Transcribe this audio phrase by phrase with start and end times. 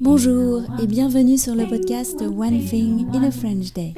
[0.00, 3.92] Bonjour et bienvenue sur le podcast One Thing in a French Day.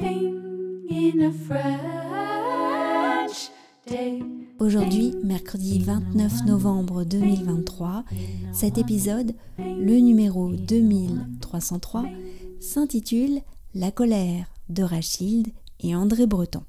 [4.59, 8.03] Aujourd'hui, mercredi 29 novembre 2023,
[8.51, 12.03] cet épisode, le numéro 2303,
[12.59, 13.39] s'intitule
[13.73, 15.47] La colère de Rachilde
[15.79, 16.63] et André Breton.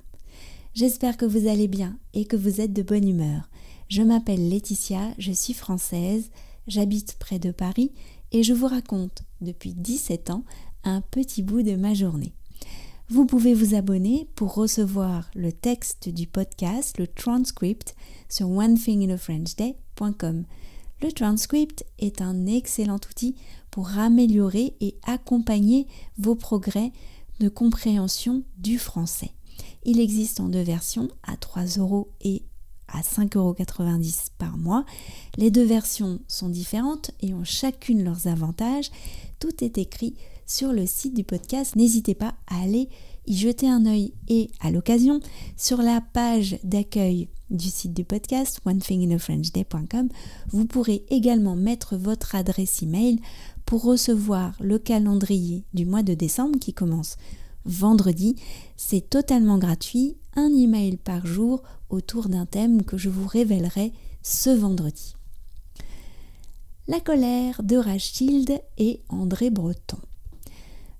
[0.72, 3.50] J'espère que vous allez bien et que vous êtes de bonne humeur.
[3.88, 6.30] Je m'appelle Laetitia, je suis française,
[6.70, 7.92] j'habite près de Paris
[8.32, 10.44] et je vous raconte depuis 17 ans
[10.84, 12.32] un petit bout de ma journée.
[13.08, 17.96] Vous pouvez vous abonner pour recevoir le texte du podcast, le transcript,
[18.28, 20.44] sur onethinginafrenchday.com.
[21.02, 23.34] Le transcript est un excellent outil
[23.72, 26.92] pour améliorer et accompagner vos progrès
[27.40, 29.32] de compréhension du français.
[29.84, 32.42] Il existe en deux versions, à 3 euros et
[32.92, 33.56] à 5,90 euros
[34.38, 34.84] par mois.
[35.36, 38.90] Les deux versions sont différentes et ont chacune leurs avantages.
[39.38, 41.76] Tout est écrit sur le site du podcast.
[41.76, 42.88] N'hésitez pas à aller
[43.26, 45.20] y jeter un œil et à l'occasion
[45.56, 50.08] sur la page d'accueil du site du podcast onethinginafrenchday.com
[50.48, 53.20] vous pourrez également mettre votre adresse email
[53.66, 57.16] pour recevoir le calendrier du mois de décembre qui commence
[57.64, 58.36] vendredi.
[58.76, 64.50] C'est totalement gratuit, un email par jour autour d'un thème que je vous révélerai ce
[64.50, 65.14] vendredi.
[66.88, 69.98] La colère de Rachilde et André Breton.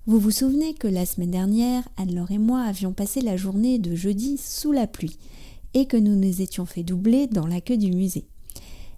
[0.07, 3.95] Vous vous souvenez que la semaine dernière, Anne-Laure et moi avions passé la journée de
[3.95, 5.17] jeudi sous la pluie
[5.73, 8.25] et que nous nous étions fait doubler dans la queue du musée.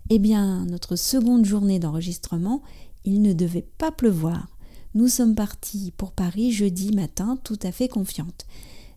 [0.10, 2.62] Eh bien, notre seconde journée d'enregistrement,
[3.06, 4.48] il ne devait pas pleuvoir.
[4.96, 8.46] Nous sommes partis pour Paris jeudi matin tout à fait confiante.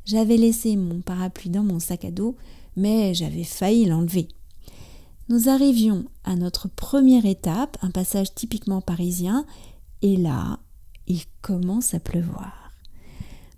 [0.04, 2.36] J'avais laissé mon parapluie dans mon sac à dos,
[2.76, 4.28] mais j'avais failli l'enlever.
[5.30, 9.46] Nous arrivions à notre première étape, un passage typiquement parisien,
[10.02, 10.60] et là,
[11.06, 12.70] il commence à pleuvoir.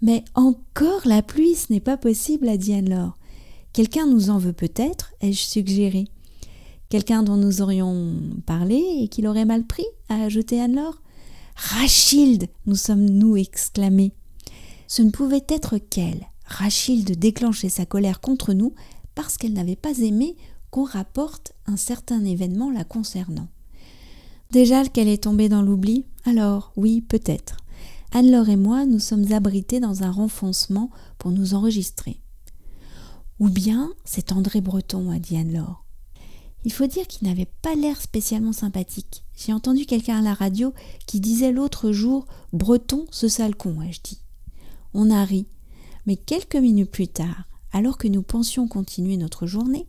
[0.00, 3.18] Mais encore la pluie, ce n'est pas possible, a dit Anne-Laure.
[3.72, 6.04] Quelqu'un nous en veut peut-être, ai-je suggéré.
[6.88, 8.14] Quelqu'un dont nous aurions
[8.46, 11.02] parlé et qu'il aurait mal pris, a ajouté Anne-Laure.
[11.60, 14.12] Rachilde nous sommes-nous exclamés.
[14.86, 16.28] Ce ne pouvait être qu'elle.
[16.44, 18.74] Rachilde déclenchait sa colère contre nous
[19.16, 20.36] parce qu'elle n'avait pas aimé
[20.70, 23.48] qu'on rapporte un certain événement la concernant.
[24.52, 26.06] Déjà qu'elle est tombée dans l'oubli?
[26.24, 27.56] Alors, oui, peut-être.
[28.12, 32.20] Anne-Laure et moi, nous sommes abrités dans un renfoncement pour nous enregistrer.
[33.40, 35.87] Ou bien c'est André Breton, a dit Anne-Laure.
[36.64, 39.24] Il faut dire qu'il n'avait pas l'air spécialement sympathique.
[39.36, 40.74] J'ai entendu quelqu'un à la radio
[41.06, 44.20] qui disait l'autre jour Breton, ce sale con, ai-je dit.
[44.94, 45.46] On a ri.
[46.06, 49.86] Mais quelques minutes plus tard, alors que nous pensions continuer notre journée,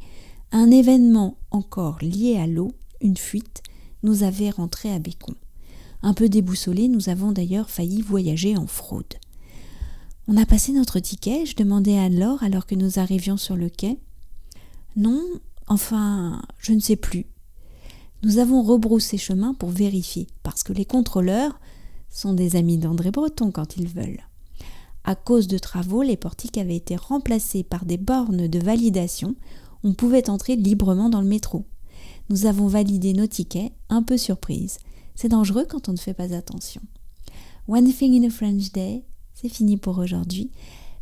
[0.51, 2.71] un événement encore lié à l'eau,
[3.01, 3.63] une fuite,
[4.03, 5.35] nous avait rentré à Bécon.
[6.01, 9.15] Un peu déboussolés, nous avons d'ailleurs failli voyager en fraude.
[10.27, 13.69] On a passé notre ticket, je demandais à Anne-Laure alors que nous arrivions sur le
[13.69, 13.97] quai.
[14.95, 15.23] Non,
[15.69, 17.27] Enfin, je ne sais plus.
[18.23, 21.59] Nous avons rebroussé chemin pour vérifier, parce que les contrôleurs
[22.09, 24.23] sont des amis d'André Breton quand ils veulent.
[25.03, 29.35] À cause de travaux, les portiques avaient été remplacés par des bornes de validation.
[29.83, 31.65] On pouvait entrer librement dans le métro.
[32.29, 34.79] Nous avons validé nos tickets, un peu surprise.
[35.15, 36.81] C'est dangereux quand on ne fait pas attention.
[37.67, 39.03] One Thing in a French Day,
[39.35, 40.49] c'est fini pour aujourd'hui.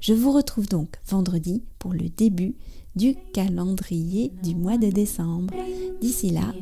[0.02, 2.56] Je vous retrouve donc vendredi pour le début
[2.98, 5.54] du calendrier du mois de décembre.
[6.02, 6.54] D'ici là,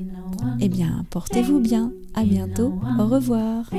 [0.59, 1.91] eh bien, portez-vous bien.
[2.13, 2.73] À bientôt.
[2.99, 3.69] Au revoir.